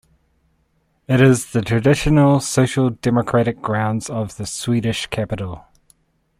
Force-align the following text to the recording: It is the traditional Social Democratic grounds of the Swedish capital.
It 1.07 1.21
is 1.21 1.51
the 1.51 1.61
traditional 1.61 2.39
Social 2.39 2.89
Democratic 2.89 3.61
grounds 3.61 4.09
of 4.09 4.35
the 4.37 4.47
Swedish 4.47 5.05
capital. 5.05 5.65